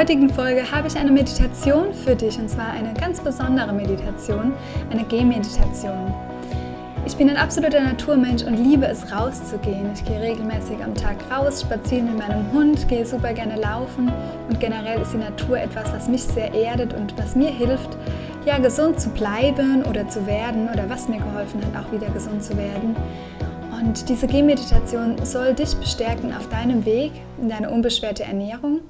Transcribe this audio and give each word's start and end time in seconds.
Heutigen 0.00 0.30
Folge 0.30 0.62
habe 0.72 0.88
ich 0.88 0.96
eine 0.96 1.10
Meditation 1.10 1.92
für 1.92 2.16
dich 2.16 2.38
und 2.38 2.48
zwar 2.48 2.70
eine 2.70 2.94
ganz 2.94 3.20
besondere 3.20 3.70
Meditation, 3.70 4.54
eine 4.90 5.04
Gehmeditation. 5.04 6.14
Ich 7.04 7.18
bin 7.18 7.28
ein 7.28 7.36
absoluter 7.36 7.82
Naturmensch 7.82 8.42
und 8.44 8.56
liebe 8.56 8.86
es 8.86 9.12
rauszugehen. 9.12 9.90
Ich 9.92 10.02
gehe 10.02 10.18
regelmäßig 10.18 10.82
am 10.82 10.94
Tag 10.94 11.16
raus, 11.30 11.60
spazieren 11.60 12.06
mit 12.06 12.16
meinem 12.16 12.50
Hund, 12.50 12.88
gehe 12.88 13.04
super 13.04 13.34
gerne 13.34 13.60
laufen 13.60 14.10
und 14.48 14.58
generell 14.58 15.02
ist 15.02 15.12
die 15.12 15.18
Natur 15.18 15.58
etwas, 15.58 15.92
was 15.92 16.08
mich 16.08 16.22
sehr 16.22 16.54
erdet 16.54 16.94
und 16.94 17.18
was 17.18 17.36
mir 17.36 17.50
hilft, 17.50 17.90
ja 18.46 18.56
gesund 18.56 18.98
zu 18.98 19.10
bleiben 19.10 19.84
oder 19.84 20.08
zu 20.08 20.26
werden 20.26 20.70
oder 20.72 20.88
was 20.88 21.08
mir 21.08 21.18
geholfen 21.18 21.60
hat, 21.62 21.84
auch 21.84 21.92
wieder 21.92 22.08
gesund 22.08 22.42
zu 22.42 22.56
werden. 22.56 22.96
Und 23.78 24.08
diese 24.08 24.26
Gehmeditation 24.26 25.16
soll 25.26 25.52
dich 25.52 25.76
bestärken 25.76 26.32
auf 26.34 26.48
deinem 26.48 26.86
Weg 26.86 27.12
in 27.38 27.50
deine 27.50 27.68
unbeschwerte 27.68 28.22
Ernährung 28.22 28.80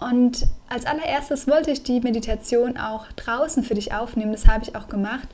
und 0.00 0.46
als 0.68 0.86
allererstes 0.86 1.46
wollte 1.46 1.70
ich 1.70 1.82
die 1.82 2.00
Meditation 2.00 2.78
auch 2.78 3.06
draußen 3.12 3.62
für 3.62 3.74
dich 3.74 3.92
aufnehmen. 3.92 4.32
Das 4.32 4.46
habe 4.46 4.64
ich 4.64 4.74
auch 4.74 4.88
gemacht. 4.88 5.28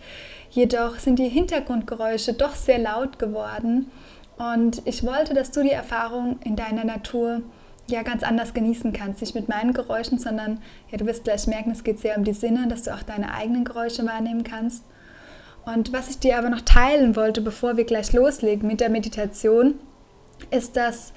Jedoch 0.51 0.99
sind 0.99 1.19
die 1.19 1.29
Hintergrundgeräusche 1.29 2.33
doch 2.33 2.55
sehr 2.55 2.79
laut 2.79 3.19
geworden. 3.19 3.91
Und 4.39 4.83
ich 4.85 5.05
wollte, 5.05 5.35
dass 5.35 5.53
du 5.53 5.63
die 5.63 5.71
Erfahrung 5.71 6.41
in 6.45 6.57
deiner 6.57 6.85
Natur 6.85 7.43
ja 7.87 8.03
ganz 8.03 8.25
anders 8.25 8.55
genießen 8.55 8.93
kannst. 8.93 9.21
Nicht 9.21 9.37
mit 9.37 9.49
meinen 9.49 9.73
Geräuschen, 9.73 10.19
sondern 10.19 10.61
ja, 10.91 10.99
du 10.99 11.07
wirst 11.07 11.25
gleich 11.25 11.47
merken, 11.47 11.71
es 11.71 11.85
geht 11.85 12.01
sehr 12.01 12.19
um 12.19 12.25
die 12.25 12.33
Sinne, 12.33 12.67
dass 12.67 12.83
du 12.83 12.95
auch 12.95 13.03
deine 13.03 13.33
eigenen 13.35 13.65
Geräusche 13.65 14.05
wahrnehmen 14.05 14.43
kannst. 14.43 14.83
Und 15.65 15.93
was 15.93 16.11
ich 16.11 16.19
dir 16.19 16.39
aber 16.39 16.51
noch 16.51 16.61
teilen 16.61 17.15
wollte, 17.15 17.41
bevor 17.41 17.77
wir 17.77 17.85
gleich 17.85 18.13
loslegen 18.13 18.67
mit 18.67 18.81
der 18.81 18.91
Meditation, 18.91 19.75
ist, 20.51 20.77
dass 20.77 21.13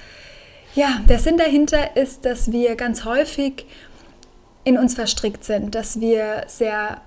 ja, 0.75 0.99
der 1.07 1.19
Sinn 1.19 1.37
dahinter 1.37 1.95
ist, 1.95 2.25
dass 2.25 2.51
wir 2.51 2.75
ganz 2.75 3.05
häufig 3.05 3.65
in 4.63 4.77
uns 4.77 4.93
verstrickt 4.93 5.43
sind, 5.43 5.73
dass 5.75 5.99
wir 5.99 6.43
sehr 6.47 7.01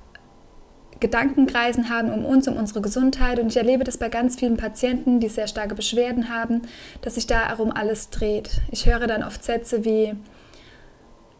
Gedankenkreisen 1.03 1.89
haben 1.89 2.13
um 2.13 2.25
uns, 2.25 2.47
um 2.47 2.57
unsere 2.57 2.81
Gesundheit. 2.81 3.39
Und 3.41 3.49
ich 3.49 3.57
erlebe 3.57 3.85
das 3.85 3.99
bei 3.99 4.09
ganz 4.09 4.37
vielen 4.37 4.57
Patienten, 4.57 5.21
die 5.21 5.29
sehr 5.29 5.49
starke 5.49 5.75
Beschwerden 5.75 6.29
haben, 6.29 6.63
dass 7.03 7.17
sich 7.17 7.27
darum 7.27 7.73
alles 7.73 8.11
dreht. 8.11 8.63
Ich 8.71 8.87
höre 8.87 9.07
dann 9.07 9.25
oft 9.25 9.45
Sätze 9.45 9.85
wie, 9.85 10.15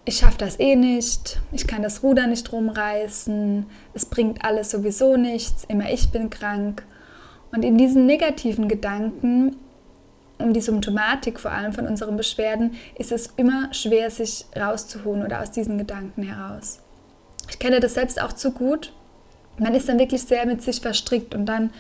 ich 0.05 0.17
schaffe 0.17 0.39
das 0.39 0.59
eh 0.59 0.75
nicht, 0.75 1.41
ich 1.53 1.67
kann 1.69 1.83
das 1.83 2.03
Ruder 2.03 2.27
nicht 2.27 2.51
rumreißen, 2.51 3.67
es 3.95 4.05
bringt 4.07 4.45
alles 4.45 4.73
sowieso 4.73 5.17
nichts, 5.17 5.65
immer 5.69 5.91
ich 5.91 6.11
bin 6.11 6.29
krank. 6.29 6.85
Und 7.53 7.65
in 7.65 7.79
diesen 7.79 8.05
negativen 8.07 8.67
Gedanken 8.67 9.57
um 10.43 10.53
die 10.53 10.61
Symptomatik 10.61 11.41
vor 11.41 11.51
allem 11.51 11.73
von 11.73 11.87
unseren 11.87 12.17
Beschwerden, 12.17 12.75
ist 12.97 13.13
es 13.13 13.33
immer 13.37 13.73
schwer, 13.73 14.11
sich 14.11 14.45
rauszuholen 14.57 15.25
oder 15.25 15.41
aus 15.41 15.51
diesen 15.51 15.79
Gedanken 15.79 16.23
heraus. 16.23 16.81
Ich 17.49 17.59
kenne 17.59 17.81
das 17.81 17.95
selbst 17.95 18.21
auch 18.21 18.33
zu 18.33 18.53
gut. 18.53 18.93
Man 19.59 19.75
ist 19.75 19.89
dann 19.89 19.99
wirklich 19.99 20.23
sehr 20.23 20.47
mit 20.47 20.63
sich 20.63 20.81
verstrickt 20.81 21.35
und 21.35 21.47
dann 21.47 21.71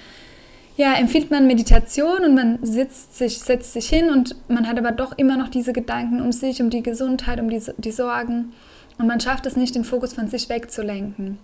ja, 0.76 0.94
empfiehlt 0.94 1.30
man 1.30 1.46
Meditation 1.46 2.24
und 2.24 2.34
man 2.34 2.58
sitzt 2.62 3.16
sich, 3.16 3.38
setzt 3.38 3.74
sich 3.74 3.88
hin 3.88 4.10
und 4.10 4.36
man 4.48 4.66
hat 4.66 4.78
aber 4.78 4.92
doch 4.92 5.16
immer 5.18 5.36
noch 5.36 5.48
diese 5.48 5.72
Gedanken 5.72 6.20
um 6.20 6.32
sich, 6.32 6.62
um 6.62 6.70
die 6.70 6.82
Gesundheit, 6.82 7.40
um 7.40 7.50
die, 7.50 7.62
die 7.76 7.92
Sorgen 7.92 8.52
und 8.98 9.06
man 9.06 9.20
schafft 9.20 9.46
es 9.46 9.56
nicht, 9.56 9.74
den 9.74 9.84
Fokus 9.84 10.14
von 10.14 10.28
sich 10.28 10.48
wegzulenken. 10.48 11.38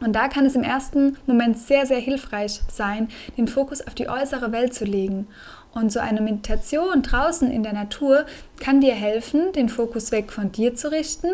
Und 0.00 0.14
da 0.14 0.28
kann 0.28 0.46
es 0.46 0.56
im 0.56 0.64
ersten 0.64 1.16
Moment 1.26 1.58
sehr, 1.58 1.86
sehr 1.86 1.98
hilfreich 1.98 2.60
sein, 2.70 3.08
den 3.36 3.46
Fokus 3.46 3.86
auf 3.86 3.94
die 3.94 4.08
äußere 4.08 4.50
Welt 4.52 4.74
zu 4.74 4.84
legen 4.84 5.28
und 5.74 5.92
so 5.92 6.00
eine 6.00 6.20
Meditation 6.20 7.02
draußen 7.02 7.50
in 7.50 7.62
der 7.62 7.72
Natur 7.72 8.26
kann 8.60 8.80
dir 8.80 8.94
helfen, 8.94 9.52
den 9.52 9.68
Fokus 9.68 10.12
weg 10.12 10.32
von 10.32 10.52
dir 10.52 10.74
zu 10.74 10.90
richten, 10.90 11.28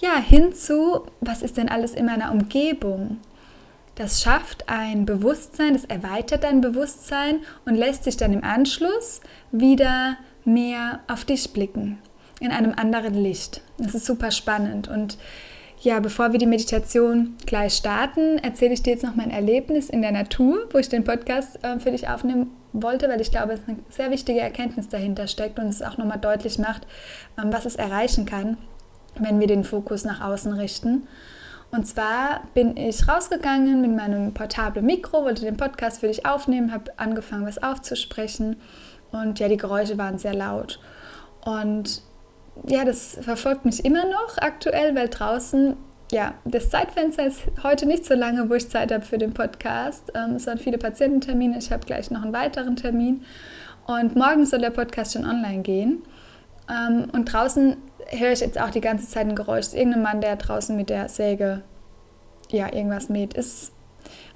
ja, 0.00 0.16
hin 0.16 0.54
zu, 0.54 1.06
was 1.20 1.42
ist 1.42 1.56
denn 1.56 1.68
alles 1.68 1.92
in 1.92 2.06
meiner 2.06 2.32
Umgebung? 2.32 3.18
Das 3.96 4.22
schafft 4.22 4.68
ein 4.68 5.04
Bewusstsein, 5.04 5.74
das 5.74 5.84
erweitert 5.84 6.44
dein 6.44 6.62
Bewusstsein 6.62 7.40
und 7.66 7.74
lässt 7.74 8.06
dich 8.06 8.16
dann 8.16 8.32
im 8.32 8.42
Anschluss 8.42 9.20
wieder 9.52 10.16
mehr 10.44 11.00
auf 11.06 11.26
dich 11.26 11.52
blicken, 11.52 11.98
in 12.40 12.50
einem 12.50 12.72
anderen 12.72 13.14
Licht. 13.14 13.60
Das 13.76 13.94
ist 13.94 14.06
super 14.06 14.30
spannend 14.30 14.88
und 14.88 15.18
ja, 15.82 15.98
bevor 15.98 16.32
wir 16.32 16.38
die 16.38 16.46
Meditation 16.46 17.36
gleich 17.46 17.74
starten, 17.74 18.38
erzähle 18.38 18.74
ich 18.74 18.82
dir 18.82 18.92
jetzt 18.92 19.04
noch 19.04 19.14
mein 19.14 19.30
Erlebnis 19.30 19.88
in 19.88 20.02
der 20.02 20.12
Natur, 20.12 20.68
wo 20.70 20.78
ich 20.78 20.90
den 20.90 21.04
Podcast 21.04 21.62
äh, 21.64 21.78
für 21.78 21.90
dich 21.90 22.08
aufnehmen 22.08 22.50
wollte, 22.74 23.08
weil 23.08 23.20
ich 23.20 23.30
glaube, 23.30 23.54
es 23.54 23.60
eine 23.66 23.78
sehr 23.88 24.10
wichtige 24.10 24.40
Erkenntnis 24.40 24.88
dahinter 24.88 25.26
steckt 25.26 25.58
und 25.58 25.66
es 25.66 25.80
auch 25.80 25.96
nochmal 25.96 26.18
deutlich 26.18 26.58
macht, 26.58 26.86
ähm, 27.42 27.50
was 27.50 27.64
es 27.64 27.76
erreichen 27.76 28.26
kann, 28.26 28.58
wenn 29.18 29.40
wir 29.40 29.46
den 29.46 29.64
Fokus 29.64 30.04
nach 30.04 30.20
außen 30.20 30.52
richten. 30.52 31.08
Und 31.70 31.86
zwar 31.86 32.42
bin 32.52 32.76
ich 32.76 33.08
rausgegangen 33.08 33.80
mit 33.80 33.96
meinem 33.96 34.34
portablen 34.34 34.84
Mikro, 34.84 35.24
wollte 35.24 35.46
den 35.46 35.56
Podcast 35.56 36.00
für 36.00 36.08
dich 36.08 36.26
aufnehmen, 36.26 36.72
habe 36.72 36.92
angefangen, 36.98 37.46
was 37.46 37.62
aufzusprechen 37.62 38.56
und 39.12 39.38
ja, 39.38 39.48
die 39.48 39.56
Geräusche 39.56 39.96
waren 39.96 40.18
sehr 40.18 40.34
laut. 40.34 40.78
Und 41.44 42.02
ja, 42.66 42.84
das 42.84 43.18
verfolgt 43.20 43.64
mich 43.64 43.84
immer 43.84 44.04
noch 44.04 44.38
aktuell, 44.38 44.94
weil 44.94 45.08
draußen, 45.08 45.76
ja, 46.12 46.34
das 46.44 46.70
Zeitfenster 46.70 47.26
ist 47.26 47.42
heute 47.62 47.86
nicht 47.86 48.04
so 48.04 48.14
lange, 48.14 48.48
wo 48.50 48.54
ich 48.54 48.68
Zeit 48.68 48.92
habe 48.92 49.04
für 49.04 49.18
den 49.18 49.32
Podcast. 49.32 50.12
Ähm, 50.14 50.36
es 50.36 50.46
waren 50.46 50.58
viele 50.58 50.78
Patiententermine, 50.78 51.58
ich 51.58 51.72
habe 51.72 51.86
gleich 51.86 52.10
noch 52.10 52.22
einen 52.22 52.32
weiteren 52.32 52.76
Termin 52.76 53.24
und 53.86 54.16
morgen 54.16 54.46
soll 54.46 54.60
der 54.60 54.70
Podcast 54.70 55.14
schon 55.14 55.24
online 55.24 55.62
gehen. 55.62 56.02
Ähm, 56.68 57.08
und 57.12 57.32
draußen 57.32 57.76
höre 58.08 58.32
ich 58.32 58.40
jetzt 58.40 58.60
auch 58.60 58.70
die 58.70 58.80
ganze 58.80 59.08
Zeit 59.08 59.26
ein 59.26 59.36
Geräusch. 59.36 59.72
Irgendein 59.72 60.02
Mann, 60.02 60.20
der 60.20 60.36
draußen 60.36 60.76
mit 60.76 60.90
der 60.90 61.08
Säge 61.08 61.62
ja, 62.50 62.72
irgendwas 62.72 63.08
mäht, 63.08 63.34
ist 63.34 63.72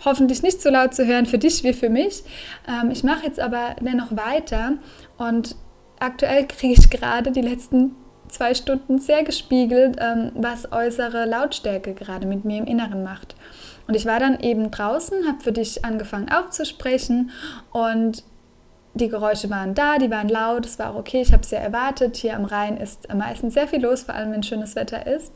hoffentlich 0.04 0.42
nicht 0.42 0.62
so 0.62 0.70
laut 0.70 0.94
zu 0.94 1.06
hören 1.06 1.26
für 1.26 1.38
dich 1.38 1.64
wie 1.64 1.72
für 1.72 1.90
mich. 1.90 2.22
Ähm, 2.68 2.90
ich 2.90 3.02
mache 3.02 3.26
jetzt 3.26 3.40
aber 3.40 3.76
dennoch 3.80 4.16
weiter 4.16 4.74
und 5.16 5.56
aktuell 5.98 6.46
kriege 6.46 6.74
ich 6.74 6.90
gerade 6.90 7.32
die 7.32 7.40
letzten 7.40 7.96
zwei 8.34 8.54
Stunden 8.54 8.98
sehr 8.98 9.24
gespiegelt, 9.24 9.96
ähm, 10.00 10.32
was 10.34 10.70
äußere 10.72 11.24
Lautstärke 11.24 11.94
gerade 11.94 12.26
mit 12.26 12.44
mir 12.44 12.58
im 12.58 12.66
Inneren 12.66 13.02
macht. 13.02 13.34
Und 13.86 13.94
ich 13.94 14.06
war 14.06 14.18
dann 14.18 14.40
eben 14.40 14.70
draußen, 14.70 15.26
habe 15.26 15.40
für 15.40 15.52
dich 15.52 15.84
angefangen 15.84 16.30
aufzusprechen 16.30 17.30
und 17.72 18.24
die 18.94 19.08
Geräusche 19.08 19.50
waren 19.50 19.74
da, 19.74 19.98
die 19.98 20.10
waren 20.10 20.28
laut, 20.28 20.66
es 20.66 20.78
war 20.78 20.90
auch 20.90 20.98
okay, 20.98 21.20
ich 21.20 21.32
habe 21.32 21.42
es 21.42 21.50
ja 21.50 21.58
erwartet. 21.58 22.16
Hier 22.16 22.36
am 22.36 22.44
Rhein 22.44 22.76
ist 22.76 23.12
meistens 23.12 23.54
sehr 23.54 23.66
viel 23.66 23.82
los, 23.82 24.04
vor 24.04 24.14
allem 24.14 24.32
wenn 24.32 24.42
schönes 24.44 24.76
Wetter 24.76 25.06
ist. 25.06 25.32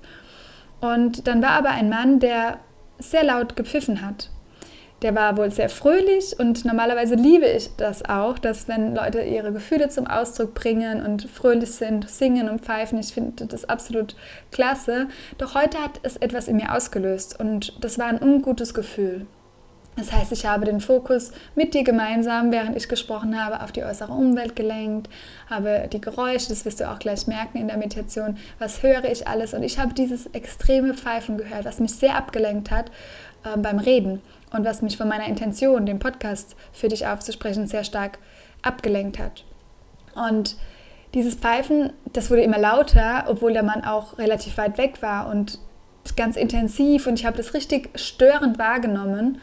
Und 0.80 1.26
dann 1.26 1.42
war 1.42 1.50
aber 1.50 1.70
ein 1.70 1.88
Mann, 1.88 2.20
der 2.20 2.58
sehr 3.00 3.24
laut 3.24 3.56
gepfiffen 3.56 4.00
hat. 4.06 4.30
Der 5.02 5.14
war 5.14 5.36
wohl 5.36 5.52
sehr 5.52 5.68
fröhlich 5.68 6.40
und 6.40 6.64
normalerweise 6.64 7.14
liebe 7.14 7.46
ich 7.46 7.70
das 7.76 8.04
auch, 8.04 8.36
dass 8.36 8.66
wenn 8.66 8.96
Leute 8.96 9.20
ihre 9.22 9.52
Gefühle 9.52 9.88
zum 9.90 10.08
Ausdruck 10.08 10.54
bringen 10.54 11.04
und 11.04 11.30
fröhlich 11.30 11.70
sind, 11.70 12.10
singen 12.10 12.48
und 12.48 12.62
pfeifen, 12.62 12.98
ich 12.98 13.12
finde 13.12 13.46
das 13.46 13.68
absolut 13.68 14.16
klasse. 14.50 15.06
Doch 15.38 15.54
heute 15.54 15.78
hat 15.78 16.00
es 16.02 16.16
etwas 16.16 16.48
in 16.48 16.56
mir 16.56 16.74
ausgelöst 16.74 17.38
und 17.38 17.76
das 17.80 17.96
war 17.98 18.06
ein 18.06 18.20
ungutes 18.20 18.74
Gefühl. 18.74 19.26
Das 19.94 20.12
heißt, 20.12 20.30
ich 20.32 20.46
habe 20.46 20.64
den 20.64 20.80
Fokus 20.80 21.32
mit 21.56 21.74
dir 21.74 21.82
gemeinsam, 21.82 22.52
während 22.52 22.76
ich 22.76 22.88
gesprochen 22.88 23.40
habe, 23.44 23.62
auf 23.62 23.72
die 23.72 23.82
äußere 23.82 24.12
Umwelt 24.12 24.54
gelenkt, 24.54 25.08
habe 25.50 25.88
die 25.92 26.00
Geräusche, 26.00 26.48
das 26.48 26.64
wirst 26.64 26.80
du 26.80 26.88
auch 26.88 27.00
gleich 27.00 27.26
merken 27.26 27.58
in 27.58 27.66
der 27.66 27.78
Meditation, 27.78 28.36
was 28.60 28.82
höre 28.82 29.04
ich 29.04 29.26
alles. 29.26 29.54
Und 29.54 29.64
ich 29.64 29.78
habe 29.78 29.94
dieses 29.94 30.26
extreme 30.26 30.94
Pfeifen 30.94 31.36
gehört, 31.36 31.64
was 31.64 31.80
mich 31.80 31.92
sehr 31.92 32.16
abgelenkt 32.16 32.70
hat 32.70 32.92
äh, 33.44 33.58
beim 33.58 33.80
Reden 33.80 34.22
und 34.52 34.64
was 34.64 34.82
mich 34.82 34.96
von 34.96 35.08
meiner 35.08 35.26
Intention, 35.26 35.86
den 35.86 35.98
Podcast 35.98 36.56
für 36.72 36.88
dich 36.88 37.06
aufzusprechen, 37.06 37.66
sehr 37.66 37.84
stark 37.84 38.18
abgelenkt 38.62 39.18
hat. 39.18 39.44
Und 40.14 40.56
dieses 41.14 41.34
Pfeifen, 41.34 41.92
das 42.12 42.30
wurde 42.30 42.42
immer 42.42 42.58
lauter, 42.58 43.24
obwohl 43.28 43.52
der 43.52 43.62
Mann 43.62 43.84
auch 43.84 44.18
relativ 44.18 44.58
weit 44.58 44.78
weg 44.78 45.00
war 45.02 45.28
und 45.28 45.58
ganz 46.16 46.36
intensiv 46.36 47.06
und 47.06 47.18
ich 47.18 47.26
habe 47.26 47.36
das 47.36 47.54
richtig 47.54 47.90
störend 47.98 48.58
wahrgenommen 48.58 49.40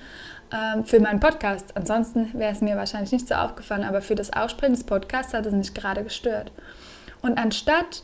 ähm, 0.51 0.83
für 0.83 0.99
meinen 0.99 1.19
Podcast. 1.19 1.75
Ansonsten 1.75 2.31
wäre 2.33 2.51
es 2.51 2.61
mir 2.61 2.75
wahrscheinlich 2.75 3.11
nicht 3.11 3.27
so 3.27 3.35
aufgefallen, 3.35 3.83
aber 3.83 4.01
für 4.01 4.15
das 4.15 4.33
Aussprechen 4.33 4.73
des 4.73 4.83
Podcasts 4.83 5.33
hat 5.33 5.45
es 5.45 5.53
mich 5.53 5.73
gerade 5.73 6.03
gestört. 6.03 6.51
Und 7.21 7.37
anstatt 7.37 8.03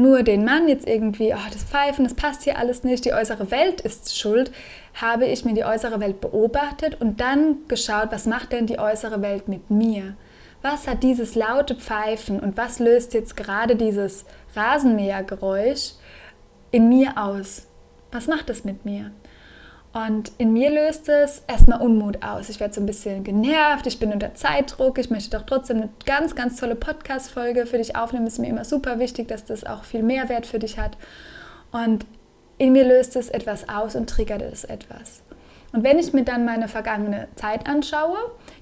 nur 0.00 0.22
den 0.22 0.44
Mann 0.44 0.68
jetzt 0.68 0.88
irgendwie, 0.88 1.32
oh, 1.34 1.50
das 1.52 1.64
Pfeifen, 1.64 2.04
das 2.04 2.14
passt 2.14 2.42
hier 2.42 2.58
alles 2.58 2.84
nicht, 2.84 3.04
die 3.04 3.12
äußere 3.12 3.50
Welt 3.50 3.80
ist 3.80 4.18
schuld, 4.18 4.50
habe 4.94 5.26
ich 5.26 5.44
mir 5.44 5.54
die 5.54 5.64
äußere 5.64 6.00
Welt 6.00 6.20
beobachtet 6.20 7.00
und 7.00 7.20
dann 7.20 7.68
geschaut, 7.68 8.08
was 8.10 8.26
macht 8.26 8.52
denn 8.52 8.66
die 8.66 8.78
äußere 8.78 9.22
Welt 9.22 9.48
mit 9.48 9.70
mir? 9.70 10.16
Was 10.62 10.86
hat 10.86 11.02
dieses 11.02 11.34
laute 11.34 11.74
Pfeifen 11.74 12.40
und 12.40 12.56
was 12.56 12.78
löst 12.78 13.14
jetzt 13.14 13.36
gerade 13.36 13.76
dieses 13.76 14.26
Rasenmähergeräusch 14.54 15.92
in 16.70 16.88
mir 16.88 17.16
aus? 17.16 17.66
Was 18.12 18.26
macht 18.26 18.50
es 18.50 18.64
mit 18.64 18.84
mir? 18.84 19.12
Und 19.92 20.30
in 20.38 20.52
mir 20.52 20.70
löst 20.70 21.08
es 21.08 21.42
erstmal 21.48 21.80
Unmut 21.80 22.22
aus. 22.22 22.48
Ich 22.48 22.60
werde 22.60 22.72
so 22.72 22.80
ein 22.80 22.86
bisschen 22.86 23.24
genervt, 23.24 23.86
ich 23.88 23.98
bin 23.98 24.12
unter 24.12 24.34
Zeitdruck, 24.34 24.98
ich 24.98 25.10
möchte 25.10 25.36
doch 25.36 25.44
trotzdem 25.44 25.78
eine 25.78 25.88
ganz, 26.06 26.36
ganz 26.36 26.60
tolle 26.60 26.76
Podcast-Folge 26.76 27.66
für 27.66 27.78
dich 27.78 27.96
aufnehmen. 27.96 28.26
Es 28.26 28.34
ist 28.34 28.38
mir 28.38 28.48
immer 28.48 28.64
super 28.64 29.00
wichtig, 29.00 29.26
dass 29.26 29.44
das 29.44 29.64
auch 29.64 29.82
viel 29.82 30.04
Mehrwert 30.04 30.46
für 30.46 30.60
dich 30.60 30.78
hat. 30.78 30.96
Und 31.72 32.06
in 32.58 32.72
mir 32.72 32.84
löst 32.84 33.16
es 33.16 33.30
etwas 33.30 33.68
aus 33.68 33.96
und 33.96 34.08
triggert 34.08 34.42
es 34.42 34.64
etwas. 34.64 35.22
Und 35.72 35.82
wenn 35.82 35.98
ich 35.98 36.12
mir 36.12 36.24
dann 36.24 36.44
meine 36.44 36.68
vergangene 36.68 37.28
Zeit 37.34 37.66
anschaue, 37.68 38.18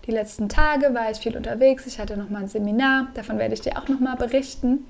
die 0.07 0.13
letzten 0.13 0.49
Tage 0.49 0.95
war 0.95 1.11
ich 1.11 1.19
viel 1.19 1.37
unterwegs, 1.37 1.87
ich 1.87 1.99
hatte 1.99 2.17
nochmal 2.17 2.43
ein 2.43 2.49
Seminar, 2.49 3.09
davon 3.15 3.39
werde 3.39 3.55
ich 3.55 3.61
dir 3.61 3.79
auch 3.79 3.89
nochmal 3.89 4.17
berichten. 4.17 4.87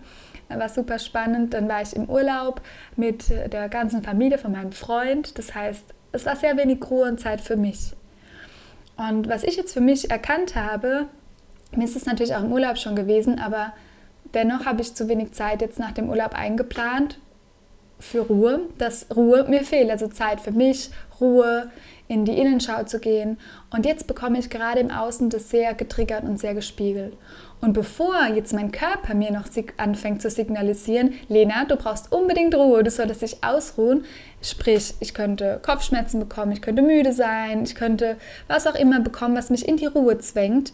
Das 0.49 0.59
war 0.59 0.69
super 0.69 0.99
spannend. 0.99 1.53
Dann 1.53 1.69
war 1.69 1.83
ich 1.83 1.95
im 1.95 2.09
Urlaub 2.09 2.63
mit 2.97 3.29
der 3.31 3.69
ganzen 3.69 4.03
Familie 4.03 4.39
von 4.39 4.53
meinem 4.53 4.73
Freund. 4.73 5.37
Das 5.39 5.55
heißt, 5.55 5.95
es 6.13 6.27
war 6.27 6.37
sehr 6.37 6.57
wenig 6.57 6.79
Ruhe 6.91 7.09
und 7.09 7.21
Zeit 7.21 7.41
für 7.41 7.57
mich. 7.57 7.93
Und 8.97 9.29
was 9.29 9.45
ich 9.45 9.57
jetzt 9.57 9.73
für 9.73 9.81
mich 9.81 10.11
erkannt 10.11 10.57
habe, 10.57 11.07
mir 11.77 11.85
ist 11.85 11.97
es 11.97 12.07
natürlich 12.07 12.35
auch 12.35 12.43
im 12.43 12.53
Urlaub 12.53 12.79
schon 12.79 12.97
gewesen, 12.97 13.39
aber 13.39 13.73
dennoch 14.35 14.67
habe 14.67 14.81
ich 14.81 14.95
zu 14.95 15.09
wenig 15.09 15.33
Zeit 15.33 15.61
jetzt 15.61 15.79
nach 15.79 15.93
dem 15.93 16.09
Urlaub 16.09 16.35
eingeplant 16.35 17.19
für 18.01 18.21
Ruhe, 18.21 18.61
dass 18.79 19.07
Ruhe 19.15 19.45
mir 19.49 19.63
fehlt, 19.63 19.91
also 19.91 20.09
Zeit 20.09 20.41
für 20.41 20.53
mich, 20.53 20.91
Ruhe, 21.21 21.71
in 22.07 22.25
die 22.25 22.39
Innenschau 22.39 22.85
zu 22.85 23.01
gehen. 23.01 23.39
Und 23.71 23.85
jetzt 23.85 24.07
bekomme 24.07 24.39
ich 24.39 24.51
gerade 24.51 24.81
im 24.81 24.91
Außen 24.91 25.31
das 25.31 25.51
sehr 25.51 25.75
getriggert 25.75 26.25
und 26.25 26.39
sehr 26.39 26.55
gespiegelt. 26.55 27.17
Und 27.61 27.73
bevor 27.73 28.27
jetzt 28.35 28.53
mein 28.53 28.71
Körper 28.71 29.15
mir 29.15 29.33
noch 29.33 29.47
anfängt 29.79 30.23
zu 30.23 30.31
signalisieren, 30.31 31.15
Lena, 31.29 31.65
du 31.65 31.77
brauchst 31.77 32.13
unbedingt 32.13 32.55
Ruhe, 32.55 32.85
du 32.85 32.91
solltest 32.91 33.23
dich 33.23 33.43
ausruhen, 33.43 34.05
sprich, 34.43 34.95
ich 35.01 35.13
könnte 35.13 35.59
Kopfschmerzen 35.63 36.21
bekommen, 36.21 36.53
ich 36.53 36.63
könnte 36.63 36.83
müde 36.83 37.13
sein, 37.13 37.65
ich 37.65 37.75
könnte 37.75 38.17
was 38.47 38.67
auch 38.67 38.77
immer 38.77 39.01
bekommen, 39.01 39.37
was 39.37 39.51
mich 39.51 39.67
in 39.67 39.77
die 39.77 39.87
Ruhe 39.87 40.19
zwängt, 40.19 40.73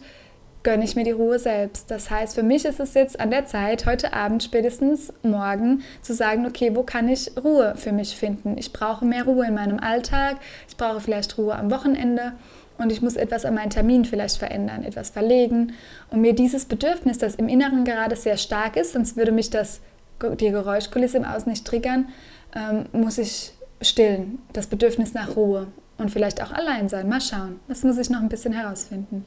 gönne 0.61 0.83
ich 0.83 0.95
mir 0.95 1.03
die 1.03 1.11
Ruhe 1.11 1.39
selbst. 1.39 1.89
Das 1.89 2.09
heißt, 2.09 2.35
für 2.35 2.43
mich 2.43 2.65
ist 2.65 2.79
es 2.79 2.93
jetzt 2.93 3.19
an 3.19 3.31
der 3.31 3.45
Zeit, 3.45 3.85
heute 3.85 4.13
Abend, 4.13 4.43
spätestens 4.43 5.13
morgen, 5.23 5.83
zu 6.01 6.13
sagen, 6.13 6.45
okay, 6.45 6.75
wo 6.75 6.83
kann 6.83 7.07
ich 7.07 7.31
Ruhe 7.43 7.73
für 7.77 7.91
mich 7.91 8.15
finden? 8.15 8.57
Ich 8.57 8.73
brauche 8.73 9.05
mehr 9.05 9.25
Ruhe 9.25 9.45
in 9.47 9.53
meinem 9.55 9.79
Alltag, 9.79 10.37
ich 10.67 10.77
brauche 10.77 11.01
vielleicht 11.01 11.37
Ruhe 11.37 11.55
am 11.55 11.71
Wochenende 11.71 12.33
und 12.77 12.91
ich 12.91 13.01
muss 13.01 13.15
etwas 13.15 13.45
an 13.45 13.55
meinen 13.55 13.69
Termin 13.69 14.05
vielleicht 14.05 14.37
verändern, 14.37 14.83
etwas 14.83 15.09
verlegen 15.09 15.73
und 16.11 16.21
mir 16.21 16.33
dieses 16.33 16.65
Bedürfnis, 16.65 17.17
das 17.17 17.35
im 17.35 17.47
Inneren 17.47 17.85
gerade 17.85 18.15
sehr 18.15 18.37
stark 18.37 18.75
ist, 18.75 18.93
sonst 18.93 19.17
würde 19.17 19.31
mich 19.31 19.49
das 19.49 19.81
die 20.21 20.49
Geräuschkulisse 20.49 21.17
im 21.17 21.25
Außen 21.25 21.49
nicht 21.49 21.65
triggern, 21.65 22.07
ähm, 22.55 22.85
muss 22.93 23.17
ich 23.17 23.51
stillen, 23.81 24.39
das 24.53 24.67
Bedürfnis 24.67 25.13
nach 25.13 25.35
Ruhe 25.35 25.67
und 25.97 26.11
vielleicht 26.11 26.41
auch 26.41 26.51
allein 26.51 26.89
sein. 26.89 27.09
Mal 27.09 27.21
schauen, 27.21 27.59
das 27.67 27.83
muss 27.83 27.97
ich 27.97 28.09
noch 28.09 28.21
ein 28.21 28.29
bisschen 28.29 28.53
herausfinden. 28.53 29.25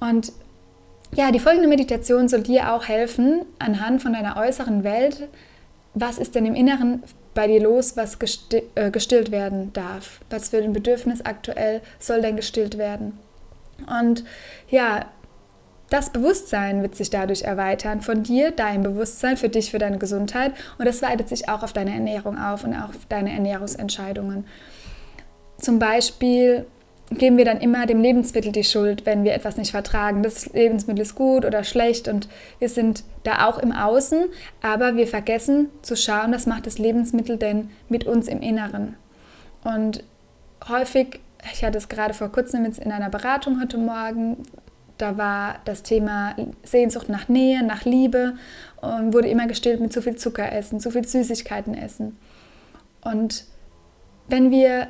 Und 0.00 0.32
ja, 1.14 1.30
die 1.30 1.38
folgende 1.38 1.68
Meditation 1.68 2.28
soll 2.28 2.42
dir 2.42 2.72
auch 2.72 2.86
helfen, 2.86 3.42
anhand 3.58 4.02
von 4.02 4.12
deiner 4.12 4.36
äußeren 4.36 4.84
Welt, 4.84 5.28
was 5.94 6.18
ist 6.18 6.34
denn 6.34 6.44
im 6.44 6.54
Inneren 6.54 7.02
bei 7.34 7.46
dir 7.46 7.60
los, 7.60 7.96
was 7.96 8.18
äh, 8.74 8.90
gestillt 8.90 9.30
werden 9.30 9.72
darf? 9.72 10.20
Was 10.30 10.48
für 10.48 10.58
ein 10.58 10.72
Bedürfnis 10.72 11.24
aktuell 11.24 11.82
soll 11.98 12.22
denn 12.22 12.36
gestillt 12.36 12.78
werden? 12.78 13.18
Und 13.86 14.24
ja, 14.68 15.06
das 15.90 16.10
Bewusstsein 16.10 16.82
wird 16.82 16.94
sich 16.94 17.10
dadurch 17.10 17.42
erweitern 17.42 18.00
von 18.00 18.22
dir, 18.22 18.50
dein 18.50 18.82
Bewusstsein 18.82 19.36
für 19.36 19.48
dich, 19.48 19.70
für 19.70 19.78
deine 19.78 19.98
Gesundheit 19.98 20.52
und 20.78 20.86
das 20.86 21.02
weitet 21.02 21.28
sich 21.28 21.48
auch 21.48 21.62
auf 21.62 21.72
deine 21.72 21.92
Ernährung 21.92 22.38
auf 22.38 22.64
und 22.64 22.74
auch 22.74 22.88
auf 22.88 23.06
deine 23.08 23.32
Ernährungsentscheidungen. 23.32 24.46
Zum 25.58 25.78
Beispiel 25.78 26.66
geben 27.10 27.36
wir 27.36 27.44
dann 27.44 27.60
immer 27.60 27.86
dem 27.86 28.00
Lebensmittel 28.00 28.52
die 28.52 28.64
Schuld, 28.64 29.04
wenn 29.06 29.24
wir 29.24 29.34
etwas 29.34 29.56
nicht 29.56 29.70
vertragen. 29.70 30.22
Das 30.22 30.52
Lebensmittel 30.52 31.02
ist 31.02 31.14
gut 31.14 31.44
oder 31.44 31.62
schlecht 31.64 32.08
und 32.08 32.28
wir 32.58 32.68
sind 32.68 33.04
da 33.24 33.46
auch 33.46 33.58
im 33.58 33.72
Außen, 33.72 34.24
aber 34.62 34.96
wir 34.96 35.06
vergessen 35.06 35.68
zu 35.82 35.96
schauen, 35.96 36.32
was 36.32 36.46
macht 36.46 36.66
das 36.66 36.78
Lebensmittel 36.78 37.36
denn 37.36 37.70
mit 37.88 38.04
uns 38.04 38.28
im 38.28 38.40
Inneren. 38.40 38.96
Und 39.64 40.02
häufig, 40.68 41.20
ich 41.52 41.64
hatte 41.64 41.78
es 41.78 41.88
gerade 41.88 42.14
vor 42.14 42.30
kurzem 42.32 42.64
in 42.64 42.92
einer 42.92 43.10
Beratung 43.10 43.60
heute 43.60 43.78
Morgen, 43.78 44.38
da 44.96 45.18
war 45.18 45.56
das 45.64 45.82
Thema 45.82 46.36
Sehnsucht 46.62 47.08
nach 47.08 47.28
Nähe, 47.28 47.64
nach 47.64 47.84
Liebe 47.84 48.34
und 48.80 49.12
wurde 49.12 49.28
immer 49.28 49.46
gestillt 49.46 49.80
mit 49.80 49.92
zu 49.92 50.00
viel 50.00 50.16
Zucker 50.16 50.52
essen, 50.52 50.80
zu 50.80 50.90
viel 50.90 51.06
Süßigkeiten 51.06 51.74
essen. 51.74 52.16
Und 53.02 53.44
wenn 54.28 54.50
wir 54.50 54.88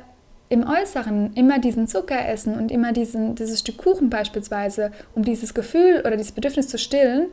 im 0.49 0.67
Äußeren 0.67 1.33
immer 1.33 1.59
diesen 1.59 1.87
Zucker 1.87 2.27
essen 2.27 2.55
und 2.55 2.71
immer 2.71 2.91
diesen, 2.91 3.35
dieses 3.35 3.61
Stück 3.61 3.77
Kuchen 3.77 4.09
beispielsweise, 4.09 4.91
um 5.15 5.23
dieses 5.23 5.53
Gefühl 5.53 6.01
oder 6.01 6.17
dieses 6.17 6.33
Bedürfnis 6.33 6.67
zu 6.67 6.77
stillen, 6.77 7.27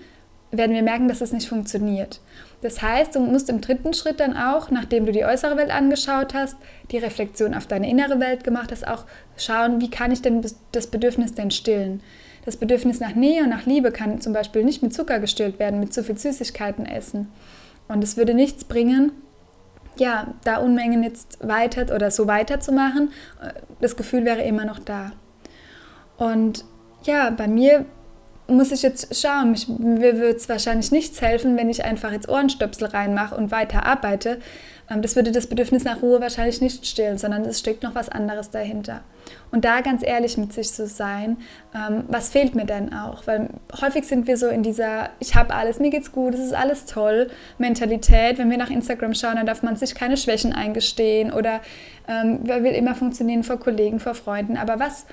werden 0.50 0.74
wir 0.74 0.82
merken, 0.82 1.08
dass 1.08 1.22
es 1.22 1.32
nicht 1.32 1.48
funktioniert. 1.48 2.20
Das 2.60 2.82
heißt, 2.82 3.14
du 3.14 3.20
musst 3.20 3.48
im 3.48 3.60
dritten 3.60 3.94
Schritt 3.94 4.20
dann 4.20 4.36
auch, 4.36 4.70
nachdem 4.70 5.06
du 5.06 5.12
die 5.12 5.24
äußere 5.24 5.56
Welt 5.56 5.70
angeschaut 5.70 6.34
hast, 6.34 6.56
die 6.90 6.98
Reflexion 6.98 7.54
auf 7.54 7.66
deine 7.66 7.90
innere 7.90 8.20
Welt 8.20 8.44
gemacht 8.44 8.70
hast, 8.70 8.86
auch 8.86 9.04
schauen, 9.36 9.80
wie 9.80 9.90
kann 9.90 10.12
ich 10.12 10.22
denn 10.22 10.44
das 10.72 10.86
Bedürfnis 10.86 11.34
denn 11.34 11.50
stillen. 11.50 12.02
Das 12.44 12.56
Bedürfnis 12.56 13.00
nach 13.00 13.14
Nähe 13.14 13.42
und 13.42 13.50
nach 13.50 13.66
Liebe 13.66 13.92
kann 13.92 14.20
zum 14.20 14.32
Beispiel 14.32 14.64
nicht 14.64 14.82
mit 14.82 14.92
Zucker 14.92 15.20
gestillt 15.20 15.58
werden, 15.58 15.80
mit 15.80 15.94
zu 15.94 16.04
viel 16.04 16.18
Süßigkeiten 16.18 16.86
essen. 16.86 17.28
Und 17.88 18.04
es 18.04 18.16
würde 18.16 18.34
nichts 18.34 18.64
bringen, 18.64 19.12
ja, 19.96 20.34
da 20.44 20.56
Unmengen 20.56 21.02
jetzt 21.02 21.46
weiter 21.46 21.94
oder 21.94 22.10
so 22.10 22.26
weiterzumachen. 22.26 23.12
Das 23.80 23.96
Gefühl 23.96 24.24
wäre 24.24 24.42
immer 24.42 24.64
noch 24.64 24.78
da. 24.78 25.12
Und 26.16 26.64
ja, 27.04 27.30
bei 27.30 27.48
mir 27.48 27.84
muss 28.46 28.72
ich 28.72 28.82
jetzt 28.82 29.20
schauen. 29.20 29.54
Ich, 29.54 29.68
mir 29.68 30.18
wird 30.18 30.38
es 30.38 30.48
wahrscheinlich 30.48 30.90
nichts 30.92 31.20
helfen, 31.20 31.56
wenn 31.56 31.70
ich 31.70 31.84
einfach 31.84 32.12
jetzt 32.12 32.28
Ohrenstöpsel 32.28 32.88
reinmache 32.88 33.36
und 33.36 33.50
weiter 33.50 33.86
arbeite. 33.86 34.38
Ähm, 34.92 35.02
das 35.02 35.16
würde 35.16 35.32
das 35.32 35.46
Bedürfnis 35.46 35.84
nach 35.84 36.02
Ruhe 36.02 36.20
wahrscheinlich 36.20 36.60
nicht 36.60 36.86
stillen, 36.86 37.18
sondern 37.18 37.44
es 37.44 37.58
steckt 37.58 37.82
noch 37.82 37.94
was 37.94 38.08
anderes 38.08 38.50
dahinter. 38.50 39.00
Und 39.50 39.64
da 39.64 39.80
ganz 39.80 40.02
ehrlich 40.04 40.36
mit 40.36 40.52
sich 40.52 40.70
zu 40.72 40.86
sein, 40.86 41.36
ähm, 41.74 42.04
was 42.08 42.30
fehlt 42.30 42.54
mir 42.54 42.64
denn 42.64 42.92
auch? 42.92 43.26
Weil 43.26 43.50
häufig 43.80 44.04
sind 44.04 44.26
wir 44.26 44.36
so 44.36 44.48
in 44.48 44.62
dieser 44.62 45.10
Ich 45.20 45.34
habe 45.34 45.54
alles, 45.54 45.78
mir 45.78 45.90
geht's 45.90 46.12
gut, 46.12 46.34
es 46.34 46.40
ist 46.40 46.54
alles 46.54 46.86
toll 46.86 47.30
Mentalität. 47.58 48.38
Wenn 48.38 48.50
wir 48.50 48.58
nach 48.58 48.70
Instagram 48.70 49.14
schauen, 49.14 49.36
dann 49.36 49.46
darf 49.46 49.62
man 49.62 49.76
sich 49.76 49.94
keine 49.94 50.16
Schwächen 50.16 50.52
eingestehen 50.52 51.32
oder 51.32 51.60
ähm, 52.08 52.40
will 52.46 52.72
immer 52.72 52.94
funktionieren 52.94 53.44
vor 53.44 53.58
Kollegen, 53.58 54.00
vor 54.00 54.14
Freunden. 54.14 54.56
Aber 54.56 54.78
was 54.80 55.06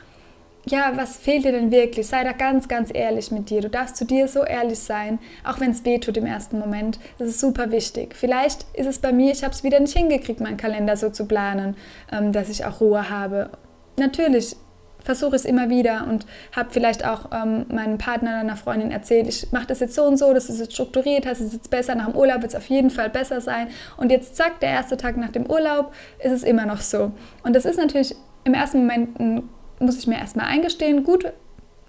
ja, 0.71 0.91
was 0.95 1.17
fehlt 1.17 1.45
dir 1.45 1.51
denn 1.51 1.71
wirklich? 1.71 2.07
Sei 2.07 2.23
da 2.23 2.31
ganz, 2.31 2.67
ganz 2.67 2.89
ehrlich 2.93 3.31
mit 3.31 3.49
dir. 3.49 3.61
Du 3.61 3.69
darfst 3.69 3.97
zu 3.97 4.05
dir 4.05 4.27
so 4.27 4.43
ehrlich 4.43 4.79
sein, 4.79 5.19
auch 5.43 5.59
wenn 5.59 5.71
es 5.71 5.85
weh 5.85 5.99
tut 5.99 6.17
im 6.17 6.25
ersten 6.25 6.59
Moment. 6.59 6.99
Das 7.17 7.27
ist 7.27 7.39
super 7.39 7.71
wichtig. 7.71 8.15
Vielleicht 8.15 8.65
ist 8.73 8.87
es 8.87 8.99
bei 8.99 9.11
mir, 9.11 9.31
ich 9.31 9.43
habe 9.43 9.53
es 9.53 9.63
wieder 9.63 9.79
nicht 9.79 9.97
hingekriegt, 9.97 10.39
meinen 10.39 10.57
Kalender 10.57 10.97
so 10.97 11.09
zu 11.09 11.25
planen, 11.25 11.75
ähm, 12.11 12.31
dass 12.31 12.49
ich 12.49 12.65
auch 12.65 12.81
Ruhe 12.81 13.09
habe. 13.09 13.49
Natürlich 13.97 14.55
versuche 15.03 15.35
es 15.35 15.45
immer 15.45 15.69
wieder 15.69 16.05
und 16.07 16.25
habe 16.55 16.69
vielleicht 16.71 17.05
auch 17.05 17.29
ähm, 17.31 17.65
meinem 17.69 17.97
Partner 17.97 18.31
oder 18.31 18.39
einer 18.39 18.57
Freundin 18.57 18.91
erzählt, 18.91 19.27
ich 19.27 19.51
mache 19.51 19.67
das 19.67 19.79
jetzt 19.79 19.95
so 19.95 20.03
und 20.03 20.17
so, 20.17 20.33
das 20.33 20.49
ist 20.49 20.59
jetzt 20.59 20.73
strukturiert, 20.73 21.25
das 21.25 21.39
ist 21.39 21.53
jetzt 21.53 21.69
besser, 21.69 21.95
nach 21.95 22.07
dem 22.07 22.15
Urlaub 22.15 22.41
wird 22.41 22.51
es 22.51 22.55
auf 22.55 22.67
jeden 22.67 22.89
Fall 22.89 23.09
besser 23.09 23.41
sein. 23.41 23.69
Und 23.97 24.11
jetzt 24.11 24.35
zack, 24.35 24.59
der 24.59 24.69
erste 24.69 24.97
Tag 24.97 25.17
nach 25.17 25.31
dem 25.31 25.45
Urlaub 25.49 25.93
ist 26.19 26.31
es 26.31 26.43
immer 26.43 26.65
noch 26.65 26.81
so. 26.81 27.11
Und 27.43 27.55
das 27.55 27.65
ist 27.65 27.77
natürlich 27.77 28.15
im 28.43 28.53
ersten 28.53 28.79
Moment 28.79 29.19
ein 29.19 29.49
muss 29.79 29.97
ich 29.97 30.07
mir 30.07 30.17
erstmal 30.17 30.47
eingestehen, 30.47 31.03
gut, 31.03 31.25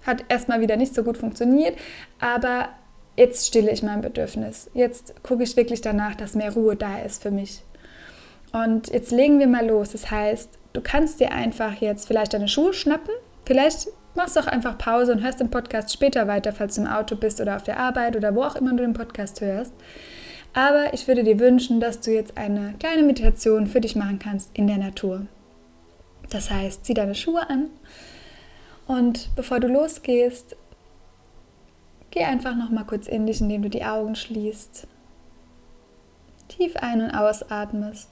hat 0.05 0.23
erstmal 0.29 0.61
wieder 0.61 0.77
nicht 0.77 0.95
so 0.95 1.03
gut 1.03 1.17
funktioniert, 1.17 1.77
aber 2.19 2.69
jetzt 3.15 3.47
stille 3.47 3.71
ich 3.71 3.83
mein 3.83 4.01
Bedürfnis. 4.01 4.69
Jetzt 4.73 5.21
gucke 5.23 5.43
ich 5.43 5.55
wirklich 5.57 5.81
danach, 5.81 6.15
dass 6.15 6.35
mehr 6.35 6.53
Ruhe 6.53 6.75
da 6.75 6.99
ist 6.99 7.21
für 7.21 7.31
mich. 7.31 7.63
Und 8.51 8.89
jetzt 8.89 9.11
legen 9.11 9.39
wir 9.39 9.47
mal 9.47 9.65
los. 9.65 9.91
Das 9.91 10.11
heißt, 10.11 10.49
du 10.73 10.81
kannst 10.81 11.19
dir 11.19 11.31
einfach 11.31 11.75
jetzt 11.75 12.07
vielleicht 12.07 12.33
deine 12.33 12.47
Schuhe 12.47 12.73
schnappen. 12.73 13.13
Vielleicht 13.45 13.87
machst 14.15 14.35
du 14.35 14.41
auch 14.41 14.47
einfach 14.47 14.77
Pause 14.77 15.13
und 15.13 15.23
hörst 15.23 15.39
den 15.39 15.49
Podcast 15.49 15.93
später 15.93 16.27
weiter, 16.27 16.51
falls 16.51 16.75
du 16.75 16.81
im 16.81 16.87
Auto 16.87 17.15
bist 17.15 17.39
oder 17.39 17.55
auf 17.55 17.63
der 17.63 17.79
Arbeit 17.79 18.15
oder 18.15 18.35
wo 18.35 18.43
auch 18.43 18.55
immer 18.55 18.71
du 18.71 18.83
den 18.83 18.93
Podcast 18.93 19.41
hörst. 19.41 19.73
Aber 20.53 20.93
ich 20.93 21.07
würde 21.07 21.23
dir 21.23 21.39
wünschen, 21.39 21.79
dass 21.79 22.01
du 22.01 22.11
jetzt 22.11 22.37
eine 22.37 22.73
kleine 22.77 23.03
Meditation 23.03 23.67
für 23.67 23.79
dich 23.79 23.95
machen 23.95 24.19
kannst 24.19 24.49
in 24.53 24.67
der 24.67 24.77
Natur. 24.77 25.27
Das 26.31 26.49
heißt, 26.49 26.85
zieh 26.85 26.93
deine 26.93 27.13
Schuhe 27.13 27.47
an 27.49 27.69
und 28.87 29.29
bevor 29.35 29.59
du 29.59 29.67
losgehst, 29.67 30.55
geh 32.09 32.23
einfach 32.23 32.55
noch 32.55 32.69
mal 32.69 32.85
kurz 32.85 33.05
in 33.05 33.27
dich, 33.27 33.41
indem 33.41 33.61
du 33.61 33.69
die 33.69 33.85
Augen 33.85 34.15
schließt. 34.15 34.87
tief 36.47 36.75
ein- 36.75 37.01
und 37.01 37.11
ausatmest. 37.11 38.09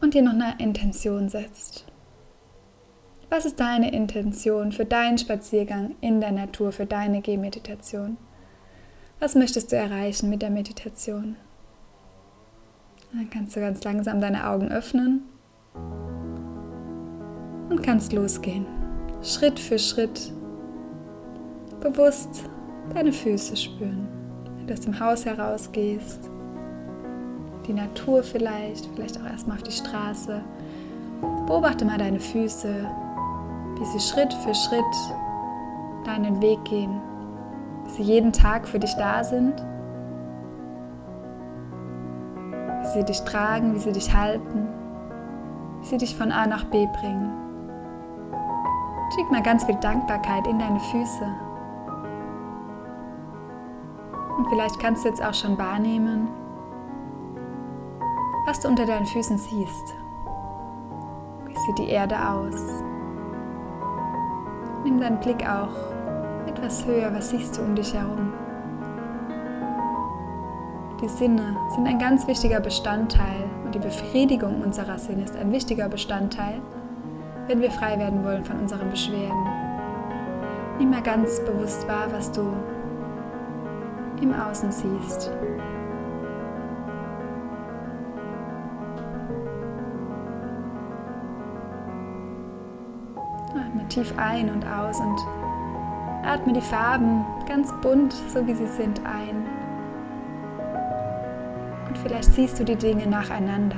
Und 0.00 0.14
dir 0.14 0.22
noch 0.22 0.32
eine 0.32 0.56
Intention 0.58 1.28
setzt. 1.28 1.84
Was 3.28 3.44
ist 3.44 3.60
deine 3.60 3.92
Intention 3.92 4.72
für 4.72 4.84
deinen 4.84 5.18
Spaziergang 5.18 5.94
in 6.00 6.20
der 6.20 6.32
Natur, 6.32 6.72
für 6.72 6.86
deine 6.86 7.20
Gehmeditation? 7.20 8.16
Was 9.20 9.36
möchtest 9.36 9.70
du 9.70 9.76
erreichen 9.76 10.30
mit 10.30 10.42
der 10.42 10.50
Meditation? 10.50 11.36
Dann 13.12 13.28
kannst 13.30 13.56
du 13.56 13.60
ganz 13.60 13.82
langsam 13.82 14.20
deine 14.20 14.48
Augen 14.48 14.68
öffnen 14.68 15.22
und 17.68 17.82
kannst 17.82 18.12
losgehen. 18.12 18.66
Schritt 19.22 19.58
für 19.58 19.78
Schritt 19.78 20.32
bewusst 21.80 22.44
deine 22.94 23.12
Füße 23.12 23.56
spüren. 23.56 24.06
Wenn 24.56 24.66
du 24.66 24.72
aus 24.74 24.80
dem 24.80 25.00
Haus 25.00 25.24
herausgehst, 25.24 26.30
die 27.66 27.72
Natur 27.72 28.22
vielleicht, 28.22 28.86
vielleicht 28.94 29.20
auch 29.20 29.26
erstmal 29.26 29.56
auf 29.56 29.62
die 29.62 29.72
Straße. 29.72 30.42
Beobachte 31.46 31.84
mal 31.84 31.98
deine 31.98 32.20
Füße, 32.20 32.68
wie 33.78 33.84
sie 33.84 34.00
Schritt 34.00 34.32
für 34.32 34.54
Schritt 34.54 34.84
deinen 36.04 36.40
Weg 36.40 36.64
gehen, 36.64 37.00
wie 37.84 37.90
sie 37.90 38.02
jeden 38.02 38.32
Tag 38.32 38.66
für 38.66 38.78
dich 38.78 38.94
da 38.94 39.22
sind, 39.22 39.54
wie 42.90 42.98
sie 42.98 43.04
dich 43.04 43.22
tragen, 43.22 43.74
wie 43.74 43.78
sie 43.78 43.92
dich 43.92 44.14
halten, 44.14 44.68
wie 45.80 45.86
sie 45.86 45.96
dich 45.98 46.16
von 46.16 46.32
A 46.32 46.46
nach 46.46 46.64
B 46.64 46.86
bringen. 46.86 47.30
Schick 49.14 49.30
mal 49.30 49.42
ganz 49.42 49.64
viel 49.64 49.76
Dankbarkeit 49.76 50.46
in 50.46 50.58
deine 50.58 50.80
Füße. 50.80 51.26
Und 54.36 54.48
vielleicht 54.48 54.78
kannst 54.80 55.04
du 55.04 55.08
jetzt 55.08 55.22
auch 55.22 55.34
schon 55.34 55.58
wahrnehmen, 55.58 56.28
was 58.46 58.60
du 58.60 58.68
unter 58.68 58.86
deinen 58.86 59.06
Füßen 59.06 59.38
siehst. 59.38 59.94
Wie 61.46 61.56
sieht 61.56 61.78
die 61.78 61.88
Erde 61.88 62.16
aus? 62.16 62.82
Nimm 64.84 65.00
deinen 65.00 65.20
Blick 65.20 65.46
auch 65.48 65.74
etwas 66.46 66.84
höher. 66.86 67.12
Was 67.14 67.30
siehst 67.30 67.58
du 67.58 67.62
um 67.62 67.74
dich 67.74 67.92
herum? 67.94 68.32
Die 71.02 71.08
Sinne 71.08 71.56
sind 71.74 71.86
ein 71.86 71.98
ganz 71.98 72.26
wichtiger 72.26 72.60
Bestandteil 72.60 73.48
und 73.64 73.74
die 73.74 73.78
Befriedigung 73.78 74.60
unserer 74.60 74.98
Sinne 74.98 75.24
ist 75.24 75.34
ein 75.34 75.50
wichtiger 75.50 75.88
Bestandteil, 75.88 76.60
wenn 77.46 77.62
wir 77.62 77.70
frei 77.70 77.98
werden 77.98 78.22
wollen 78.22 78.44
von 78.44 78.58
unseren 78.58 78.90
Beschwerden. 78.90 79.48
Nimm 80.78 80.90
mal 80.90 81.02
ganz 81.02 81.40
bewusst 81.40 81.88
wahr, 81.88 82.08
was 82.12 82.30
du 82.32 82.52
im 84.20 84.34
Außen 84.34 84.70
siehst. 84.70 85.32
Atme 93.54 93.88
tief 93.88 94.12
ein 94.18 94.50
und 94.50 94.66
aus 94.66 95.00
und 95.00 95.18
atme 96.26 96.52
die 96.52 96.60
Farben 96.60 97.24
ganz 97.48 97.72
bunt, 97.80 98.12
so 98.12 98.46
wie 98.46 98.54
sie 98.54 98.66
sind, 98.66 99.00
ein. 99.06 99.59
Vielleicht 102.02 102.32
siehst 102.34 102.58
du 102.58 102.64
die 102.64 102.76
Dinge 102.76 103.06
nacheinander. 103.06 103.76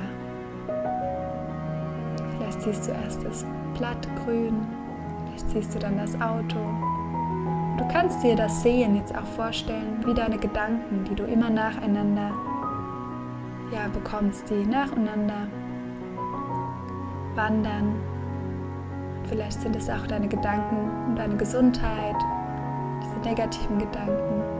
Vielleicht 2.35 2.61
siehst 2.61 2.87
du 2.87 2.91
erst 2.91 3.23
das 3.23 3.45
Blatt 3.77 4.07
grün, 4.23 4.65
vielleicht 5.25 5.49
siehst 5.49 5.75
du 5.75 5.79
dann 5.79 5.97
das 5.97 6.15
Auto. 6.21 6.59
Du 7.77 7.87
kannst 7.91 8.23
dir 8.23 8.35
das 8.35 8.61
Sehen 8.61 8.95
jetzt 8.95 9.15
auch 9.15 9.25
vorstellen, 9.25 10.03
wie 10.05 10.13
deine 10.13 10.37
Gedanken, 10.37 11.05
die 11.09 11.15
du 11.15 11.23
immer 11.23 11.49
nacheinander 11.49 12.31
ja, 13.71 13.87
bekommst, 13.91 14.49
die 14.49 14.65
nacheinander 14.65 15.47
wandern 17.35 17.95
Vielleicht 19.29 19.61
sind 19.61 19.75
es 19.75 19.89
auch 19.89 20.05
deine 20.07 20.27
Gedanken 20.27 21.07
um 21.07 21.15
deine 21.15 21.35
Gesundheit, 21.35 22.15
diese 23.01 23.19
negativen 23.27 23.79
Gedanken. 23.79 24.52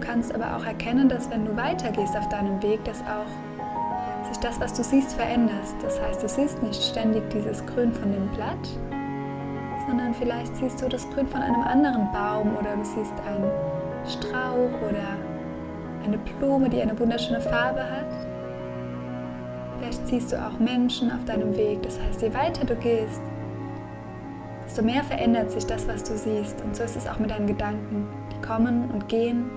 Kannst 0.00 0.34
aber 0.34 0.56
auch 0.56 0.64
erkennen, 0.64 1.08
dass 1.08 1.30
wenn 1.30 1.44
du 1.44 1.56
weitergehst 1.56 2.16
auf 2.16 2.28
deinem 2.28 2.62
Weg, 2.62 2.84
dass 2.84 3.00
auch 3.02 4.28
sich 4.28 4.38
das, 4.38 4.60
was 4.60 4.72
du 4.72 4.82
siehst, 4.82 5.12
verändert. 5.12 5.54
Das 5.82 6.00
heißt, 6.00 6.22
du 6.22 6.28
siehst 6.28 6.62
nicht 6.62 6.82
ständig 6.82 7.28
dieses 7.30 7.64
Grün 7.66 7.92
von 7.92 8.12
dem 8.12 8.28
Blatt, 8.28 8.68
sondern 9.86 10.14
vielleicht 10.14 10.56
siehst 10.56 10.80
du 10.80 10.88
das 10.88 11.08
Grün 11.10 11.26
von 11.26 11.42
einem 11.42 11.62
anderen 11.62 12.10
Baum 12.12 12.56
oder 12.56 12.76
du 12.76 12.84
siehst 12.84 13.12
einen 13.26 13.50
Strauch 14.06 14.88
oder 14.88 15.18
eine 16.04 16.18
Blume, 16.18 16.70
die 16.70 16.80
eine 16.80 16.98
wunderschöne 16.98 17.40
Farbe 17.40 17.82
hat. 17.82 18.06
Vielleicht 19.78 20.06
siehst 20.06 20.32
du 20.32 20.36
auch 20.36 20.58
Menschen 20.58 21.10
auf 21.10 21.24
deinem 21.24 21.56
Weg. 21.56 21.82
Das 21.82 22.00
heißt, 22.00 22.22
je 22.22 22.32
weiter 22.34 22.64
du 22.64 22.74
gehst, 22.76 23.20
desto 24.64 24.82
mehr 24.82 25.02
verändert 25.02 25.50
sich 25.50 25.66
das, 25.66 25.88
was 25.88 26.04
du 26.04 26.16
siehst. 26.16 26.60
Und 26.62 26.76
so 26.76 26.82
ist 26.82 26.96
es 26.96 27.06
auch 27.06 27.18
mit 27.18 27.30
deinen 27.30 27.46
Gedanken. 27.46 28.06
Die 28.32 28.46
kommen 28.46 28.90
und 28.90 29.08
gehen 29.08 29.50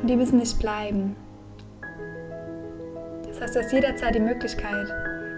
und 0.00 0.08
die 0.08 0.16
müssen 0.16 0.38
nicht 0.38 0.58
bleiben. 0.58 1.16
Das 3.26 3.40
heißt, 3.40 3.56
du 3.56 3.60
hast 3.60 3.72
jederzeit 3.72 4.14
die 4.14 4.20
Möglichkeit, 4.20 4.88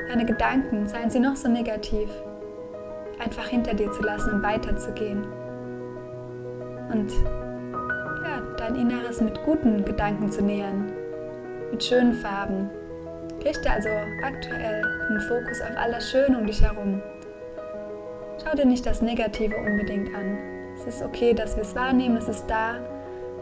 deine 0.09 0.25
Gedanken, 0.25 0.87
seien 0.87 1.11
sie 1.11 1.21
noch 1.21 1.37
so 1.37 1.49
negativ, 1.49 2.09
einfach 3.19 3.47
hinter 3.47 3.75
dir 3.75 3.91
zu 3.93 4.03
lassen 4.03 4.35
und 4.35 4.43
weiterzugehen. 4.43 5.25
Und 6.93 7.13
ja, 8.23 8.41
dein 8.57 8.75
Inneres 8.77 9.21
mit 9.21 9.43
guten 9.45 9.85
Gedanken 9.85 10.31
zu 10.31 10.43
nähern, 10.43 10.93
mit 11.71 11.85
schönen 11.85 12.15
Farben, 12.15 12.71
Richte 13.45 13.71
also 13.71 13.89
aktuell 14.23 14.83
den 15.09 15.21
Fokus 15.21 15.61
auf 15.63 15.77
alles 15.77 16.11
Schöne 16.11 16.39
um 16.39 16.47
dich 16.47 16.63
herum. 16.63 17.01
Schau 18.43 18.55
dir 18.55 18.67
nicht 18.67 18.85
das 18.85 19.01
Negative 19.01 19.57
unbedingt 19.57 20.15
an. 20.15 20.39
Es 20.75 20.87
ist 20.87 21.03
okay, 21.03 21.33
dass 21.33 21.57
wir 21.57 21.63
es 21.63 21.75
wahrnehmen, 21.75 22.17
es 22.17 22.29
ist 22.29 22.47
da. 22.47 22.75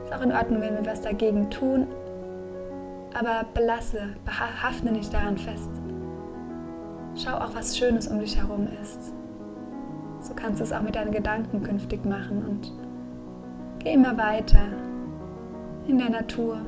Ist 0.08 0.14
auch 0.14 0.22
in 0.22 0.32
Ordnung, 0.32 0.62
wenn 0.62 0.74
wir 0.74 0.86
was 0.90 1.02
dagegen 1.02 1.50
tun. 1.50 1.86
Aber 3.12 3.44
belasse, 3.52 4.14
behafte 4.24 4.90
nicht 4.90 5.12
daran 5.12 5.36
fest. 5.36 5.68
Schau 7.14 7.34
auch, 7.34 7.54
was 7.54 7.76
Schönes 7.76 8.08
um 8.08 8.18
dich 8.18 8.38
herum 8.38 8.68
ist. 8.80 9.12
So 10.20 10.32
kannst 10.34 10.60
du 10.60 10.64
es 10.64 10.72
auch 10.72 10.80
mit 10.80 10.94
deinen 10.94 11.12
Gedanken 11.12 11.62
künftig 11.62 12.06
machen 12.06 12.42
und 12.46 12.72
geh 13.80 13.92
immer 13.92 14.16
weiter 14.16 14.62
in 15.86 15.98
der 15.98 16.10
Natur. 16.10 16.58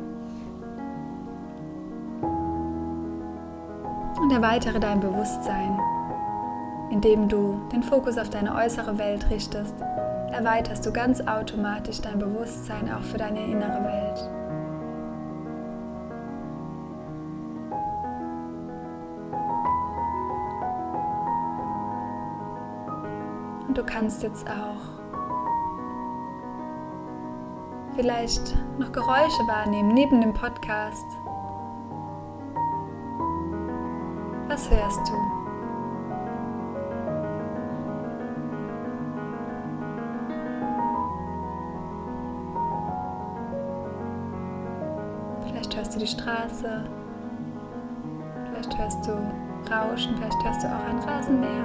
und 4.21 4.31
erweitere 4.33 4.79
dein 4.79 5.01
Bewusstsein. 5.01 5.79
Indem 6.91 7.27
du 7.29 7.59
den 7.73 7.83
Fokus 7.83 8.19
auf 8.19 8.29
deine 8.29 8.55
äußere 8.55 8.99
Welt 8.99 9.31
richtest, 9.31 9.75
erweiterst 10.33 10.87
du 10.87 10.93
ganz 10.93 11.21
automatisch 11.21 12.01
dein 12.01 12.19
Bewusstsein 12.19 12.93
auch 12.93 13.03
für 13.03 13.19
deine 13.19 13.45
innere 13.45 13.85
Welt. 13.85 14.31
Und 23.69 23.79
du 23.79 23.85
kannst 23.85 24.23
jetzt 24.23 24.47
auch 24.49 25.01
vielleicht 27.95 28.57
noch 28.79 28.93
Geräusche 28.93 29.47
wahrnehmen 29.47 29.95
neben 29.95 30.21
dem 30.21 30.33
Podcast 30.33 31.07
Was 34.51 34.69
hörst 34.69 35.09
du? 35.09 35.40
Hörst 45.91 46.03
du 46.03 46.07
die 46.07 46.23
Straße, 46.23 46.85
vielleicht 48.49 48.79
hörst 48.79 49.09
du 49.09 49.11
Rauschen, 49.73 50.15
vielleicht 50.17 50.45
hörst 50.45 50.63
du 50.63 50.69
auch 50.69 50.89
ein 50.89 50.99
Rasenmäher. 51.01 51.65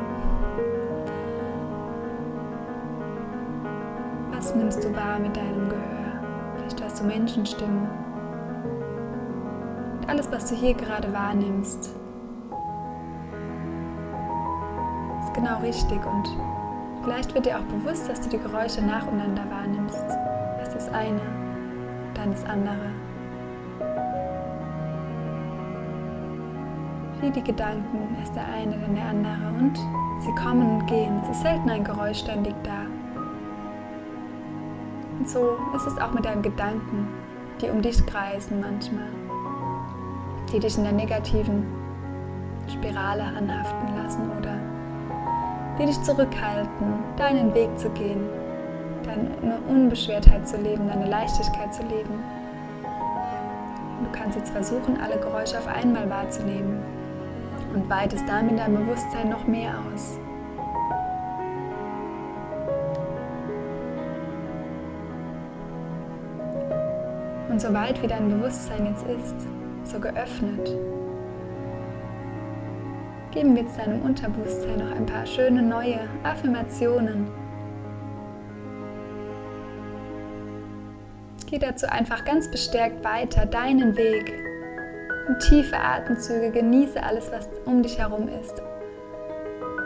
Was 4.32 4.56
nimmst 4.56 4.84
du 4.84 4.96
wahr 4.96 5.20
mit 5.20 5.38
deinem 5.38 5.70
Gehör? 5.70 6.24
Vielleicht 6.56 6.82
hörst 6.82 7.02
du 7.02 7.04
Menschenstimmen. 7.04 7.88
Und 10.00 10.10
alles, 10.10 10.32
was 10.32 10.50
du 10.50 10.56
hier 10.56 10.74
gerade 10.74 11.14
wahrnimmst, 11.14 11.92
genau 15.36 15.60
richtig 15.60 16.04
und 16.04 16.36
vielleicht 17.04 17.36
wird 17.36 17.46
dir 17.46 17.60
auch 17.60 17.66
bewusst, 17.66 18.10
dass 18.10 18.22
du 18.22 18.30
die 18.30 18.40
Geräusche 18.40 18.82
nacheinander 18.82 19.44
wahrnimmst. 19.52 20.06
Erst 20.58 20.74
das 20.74 20.90
eine, 20.90 21.22
dann 22.16 22.32
das 22.32 22.44
andere. 22.46 23.05
Wie 27.22 27.32
die 27.32 27.44
Gedanken, 27.44 28.18
erst 28.20 28.36
der 28.36 28.46
eine, 28.46 28.78
dann 28.78 28.94
der 28.94 29.06
andere 29.06 29.48
und 29.58 29.78
sie 30.20 30.36
kommen 30.36 30.80
und 30.80 30.88
gehen. 30.88 31.22
Es 31.24 31.38
ist 31.38 31.44
selten 31.44 31.70
ein 31.70 31.84
Geräusch 31.84 32.20
ständig 32.20 32.54
da. 32.64 32.86
Und 35.18 35.30
so 35.30 35.58
ist 35.76 35.88
es 35.88 35.98
auch 35.98 36.12
mit 36.12 36.26
deinen 36.26 36.42
Gedanken, 36.42 37.08
die 37.62 37.70
um 37.70 37.82
dich 37.82 38.06
kreisen 38.06 38.60
manchmal, 38.60 39.08
die 40.52 40.60
dich 40.60 40.78
in 40.78 40.84
der 40.84 40.92
negativen 40.92 41.66
Spirale 42.68 43.24
anhaften 43.24 43.96
lassen 43.96 44.30
oder 44.38 44.60
die 45.80 45.86
dich 45.86 46.02
zurückhalten, 46.04 46.96
deinen 47.16 47.54
Weg 47.54 47.80
zu 47.80 47.90
gehen, 47.92 48.26
deine 49.04 49.60
Unbeschwertheit 49.70 50.48
zu 50.48 50.58
leben, 50.58 50.88
deine 50.88 51.08
Leichtigkeit 51.08 51.74
zu 51.74 51.84
leben. 51.84 52.24
Du 54.04 54.12
kannst 54.12 54.38
jetzt 54.38 54.52
versuchen, 54.52 55.00
alle 55.02 55.18
Geräusche 55.18 55.58
auf 55.58 55.68
einmal 55.68 56.10
wahrzunehmen 56.10 56.84
und 57.76 57.90
weitest 57.90 58.24
damit 58.28 58.58
dein 58.58 58.74
Bewusstsein 58.74 59.30
noch 59.30 59.46
mehr 59.46 59.74
aus. 59.94 60.18
Und 67.50 67.62
so 67.62 67.74
weit 67.74 68.02
wie 68.02 68.08
dein 68.08 68.30
Bewusstsein 68.30 68.86
jetzt 68.86 69.06
ist, 69.08 69.48
so 69.84 70.00
geöffnet, 70.00 70.76
geben 73.32 73.56
wir 73.56 73.64
jetzt 73.64 73.78
deinem 73.78 74.02
Unterbewusstsein 74.02 74.80
noch 74.80 74.96
ein 74.96 75.06
paar 75.06 75.26
schöne 75.26 75.62
neue 75.62 76.00
Affirmationen. 76.24 77.28
Geh 81.46 81.60
dazu 81.60 81.88
einfach 81.90 82.26
ganz 82.26 82.50
bestärkt 82.50 83.04
weiter, 83.04 83.46
deinen 83.46 83.96
Weg. 83.96 84.45
Und 85.28 85.40
tiefe 85.40 85.78
Atemzüge, 85.78 86.52
genieße 86.52 87.02
alles, 87.02 87.32
was 87.32 87.50
um 87.66 87.82
dich 87.82 87.98
herum 87.98 88.28
ist. 88.28 88.62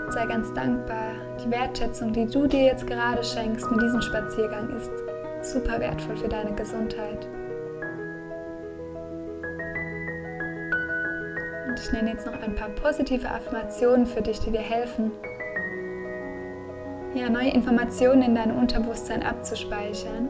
Sei 0.10 0.25
ganz 0.25 0.53
dankbar. 0.53 1.13
Die 1.43 1.51
Wertschätzung, 1.51 2.12
die 2.12 2.25
du 2.25 2.48
dir 2.48 2.63
jetzt 2.63 2.86
gerade 2.88 3.24
schenkst 3.24 3.69
mit 3.72 3.81
diesem 3.81 4.01
Spaziergang, 4.01 4.69
ist 4.72 4.91
super 5.41 5.79
wertvoll 5.79 6.17
für 6.17 6.27
deine 6.27 6.53
Gesundheit. 6.53 7.27
Und 11.67 11.79
ich 11.79 11.91
nenne 11.93 12.12
jetzt 12.12 12.25
noch 12.25 12.41
ein 12.41 12.55
paar 12.55 12.69
positive 12.69 13.29
Affirmationen 13.29 14.05
für 14.05 14.22
dich, 14.22 14.39
die 14.39 14.51
dir 14.51 14.60
helfen, 14.60 15.12
ja, 17.13 17.29
neue 17.29 17.50
Informationen 17.50 18.22
in 18.22 18.36
deinem 18.36 18.58
Unterbewusstsein 18.58 19.24
abzuspeichern. 19.24 20.29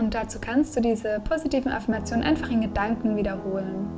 Und 0.00 0.14
dazu 0.14 0.38
kannst 0.40 0.74
du 0.74 0.80
diese 0.80 1.20
positiven 1.20 1.70
Affirmationen 1.70 2.24
einfach 2.24 2.50
in 2.50 2.62
Gedanken 2.62 3.16
wiederholen. 3.16 3.90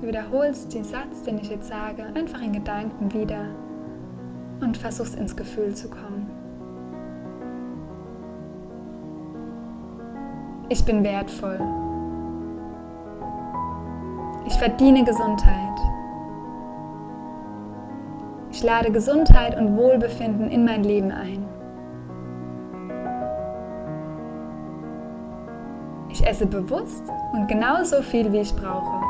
Du 0.00 0.06
wiederholst 0.06 0.72
den 0.72 0.84
Satz, 0.84 1.24
den 1.26 1.38
ich 1.38 1.50
jetzt 1.50 1.66
sage, 1.66 2.04
einfach 2.14 2.40
in 2.40 2.52
Gedanken 2.52 3.12
wieder 3.12 3.46
und 4.60 4.76
versuchst 4.76 5.16
ins 5.16 5.34
Gefühl 5.34 5.74
zu 5.74 5.90
kommen. 5.90 6.30
Ich 10.68 10.84
bin 10.84 11.02
wertvoll. 11.02 11.58
Ich 14.46 14.54
verdiene 14.54 15.02
Gesundheit. 15.02 15.78
Ich 18.52 18.62
lade 18.62 18.92
Gesundheit 18.92 19.58
und 19.58 19.76
Wohlbefinden 19.76 20.48
in 20.48 20.64
mein 20.64 20.84
Leben 20.84 21.10
ein. 21.10 21.41
Ich 26.22 26.28
esse 26.28 26.46
bewusst 26.46 27.02
und 27.32 27.48
genauso 27.48 28.00
viel, 28.00 28.32
wie 28.32 28.42
ich 28.42 28.54
brauche. 28.54 29.02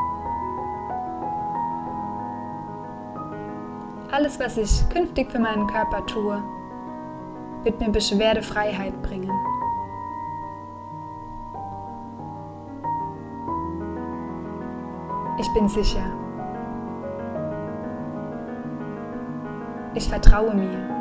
Alles, 4.11 4.39
was 4.39 4.57
ich 4.57 4.89
künftig 4.89 5.31
für 5.31 5.37
meinen 5.37 5.67
Körper 5.67 6.03
tue, 6.07 6.43
wird 7.61 7.79
mir 7.79 7.89
Beschwerdefreiheit 7.89 8.99
bringen. 9.03 9.29
Ich 15.39 15.53
bin 15.53 15.69
sicher. 15.69 16.11
Ich 19.93 20.09
vertraue 20.09 20.55
mir. 20.55 20.92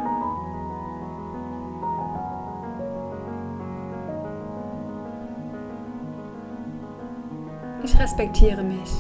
Respektiere 8.03 8.65
mich. 8.65 8.91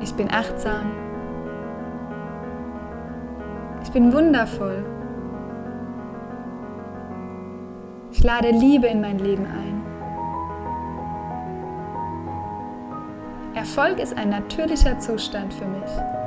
Ich 0.00 0.14
bin 0.14 0.30
achtsam. 0.30 0.90
Ich 3.82 3.92
bin 3.92 4.12
wundervoll. 4.12 4.84
Ich 8.10 8.24
lade 8.24 8.50
Liebe 8.50 8.88
in 8.88 9.00
mein 9.00 9.18
Leben 9.18 9.46
ein. 9.46 9.82
Erfolg 13.54 14.00
ist 14.00 14.16
ein 14.16 14.30
natürlicher 14.30 14.98
Zustand 14.98 15.54
für 15.54 15.66
mich. 15.66 16.17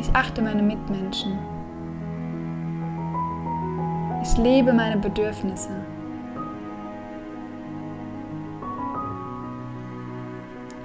Ich 0.00 0.16
achte 0.16 0.40
meine 0.40 0.62
Mitmenschen. 0.62 1.38
Ich 4.22 4.34
lebe 4.38 4.72
meine 4.72 4.96
Bedürfnisse. 4.96 5.68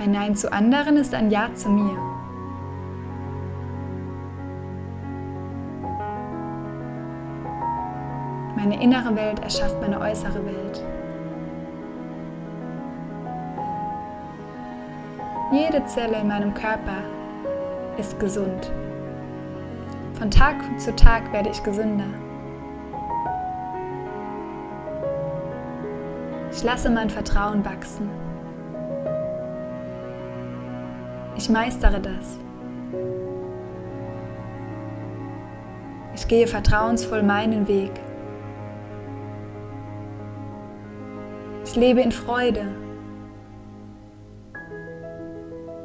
Ein 0.02 0.12
Nein 0.12 0.36
zu 0.36 0.52
anderen 0.52 0.98
ist 0.98 1.14
ein 1.14 1.32
Ja 1.32 1.48
zu 1.54 1.70
mir. 1.70 1.98
Meine 8.58 8.84
innere 8.84 9.16
Welt 9.16 9.40
erschafft 9.40 9.80
meine 9.80 10.02
äußere 10.02 10.46
Welt. 10.46 10.84
Jede 15.54 15.86
Zelle 15.86 16.20
in 16.20 16.28
meinem 16.28 16.54
Körper 16.54 16.98
ist 17.98 18.20
gesund. 18.20 18.74
Von 20.18 20.32
Tag 20.32 20.56
zu 20.80 20.96
Tag 20.96 21.34
werde 21.34 21.50
ich 21.50 21.62
gesünder. 21.62 22.08
Ich 26.54 26.64
lasse 26.64 26.90
mein 26.90 27.10
Vertrauen 27.10 27.66
wachsen. 27.66 28.10
Ich 31.36 31.50
meistere 31.50 32.00
das. 32.00 32.40
Ich 36.16 36.26
gehe 36.30 36.48
vertrauensvoll 36.48 37.22
meinen 37.22 37.68
Weg. 37.68 37.92
Ich 41.66 41.76
lebe 41.76 42.00
in 42.00 42.14
Freude. 42.14 42.74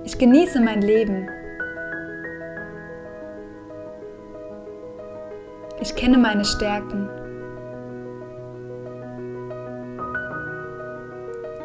Ich 0.04 0.16
genieße 0.16 0.60
mein 0.60 0.82
Leben. 0.82 1.28
Ich 5.80 5.96
kenne 5.96 6.18
meine 6.18 6.44
Stärken. 6.44 7.08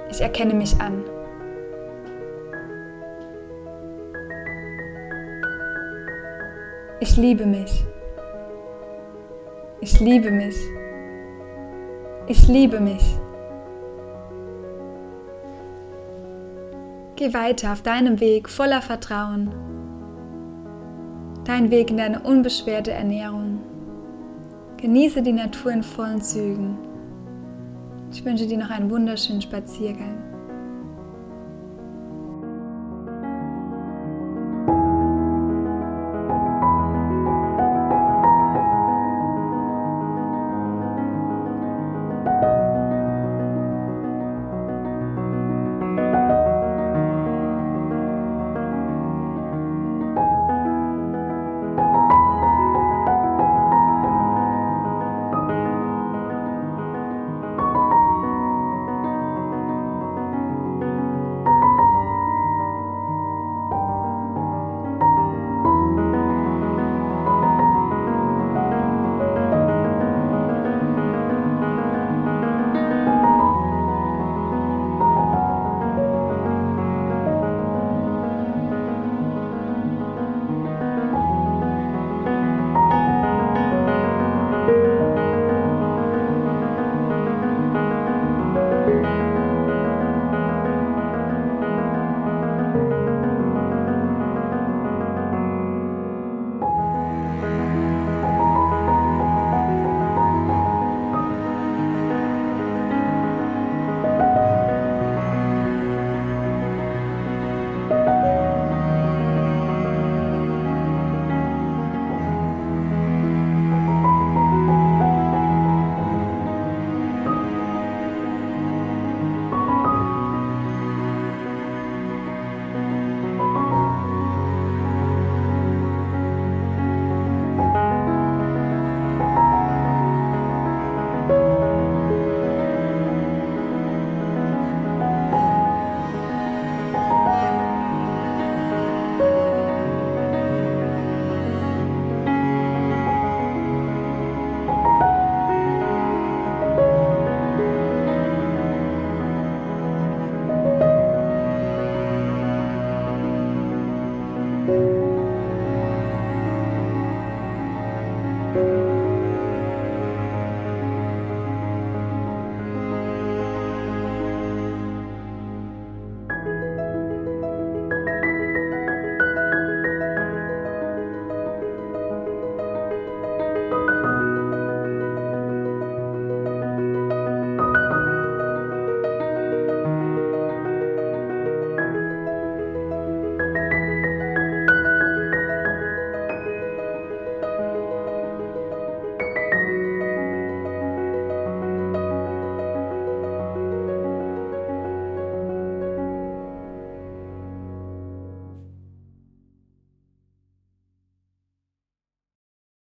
Ich 0.09 0.21
erkenne 0.21 0.53
mich 0.53 0.79
an. 0.79 1.03
Ich 7.01 7.17
liebe 7.17 7.45
mich. 7.45 7.85
Ich 9.81 9.99
liebe 9.99 10.31
mich. 10.31 10.55
Ich 12.27 12.47
liebe 12.47 12.79
mich. 12.79 13.19
Geh 17.17 17.33
weiter 17.33 17.73
auf 17.73 17.81
deinem 17.81 18.19
Weg 18.19 18.49
voller 18.49 18.81
Vertrauen. 18.81 19.53
Dein 21.43 21.69
Weg 21.69 21.91
in 21.91 21.97
deine 21.97 22.21
unbeschwerte 22.21 22.91
Ernährung. 22.91 23.54
Genieße 24.85 25.23
die 25.23 25.33
Natur 25.33 25.71
in 25.71 25.81
vollen 25.81 26.21
Zügen. 26.21 26.77
Ich 28.11 28.23
wünsche 28.23 28.45
dir 28.45 28.59
noch 28.59 28.69
einen 28.69 28.91
wunderschönen 28.91 29.41
Spaziergang. 29.41 30.24